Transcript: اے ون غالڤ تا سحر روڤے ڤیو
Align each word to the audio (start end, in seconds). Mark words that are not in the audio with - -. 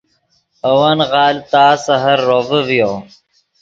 اے 0.65 0.71
ون 0.79 0.99
غالڤ 1.11 1.41
تا 1.51 1.65
سحر 1.85 2.17
روڤے 2.27 2.59
ڤیو 2.67 2.91